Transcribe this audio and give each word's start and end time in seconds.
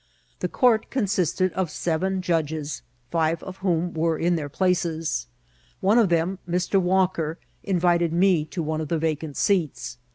The 0.39 0.49
oourt 0.49 0.89
consists 0.89 1.39
of 1.41 1.69
seven 1.69 2.23
judges, 2.23 2.81
five 3.11 3.43
of 3.43 3.57
whom 3.57 3.93
were 3.93 4.17
in 4.17 4.35
their 4.35 4.49
places. 4.49 5.27
One 5.79 5.99
of 5.99 6.09
them, 6.09 6.39
Mr. 6.49 6.81
Walker, 6.81 7.37
invited 7.63 8.11
me 8.11 8.45
to 8.45 8.63
one 8.63 8.81
of 8.81 8.87
the 8.87 8.97
vacant 8.97 9.37
seats. 9.37 9.99